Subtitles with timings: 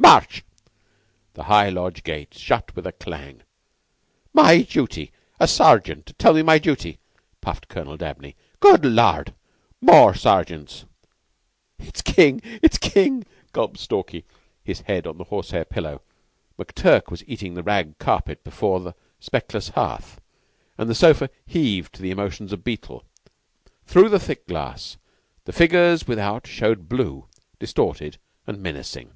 [0.00, 0.42] March!"
[1.34, 3.42] The high Lodge gate shut with a clang.
[4.32, 5.12] "My duty!
[5.40, 6.98] A sergeant to tell me my duty!"
[7.42, 8.34] puffed Colonel Dabney.
[8.60, 9.34] "Good Lard!
[9.82, 10.86] more sergeants!"
[11.80, 12.40] "It's King!
[12.62, 14.24] It's King!" gulped Stalky,
[14.64, 16.00] his head on the horsehair pillow.
[16.58, 20.20] McTurk was eating the rag carpet before the speckless hearth,
[20.78, 23.04] and the sofa heaved to the emotions of Beetle.
[23.84, 24.96] Through the thick glass
[25.44, 27.26] the figures without showed blue,
[27.58, 28.16] distorted,
[28.46, 29.12] and menacing.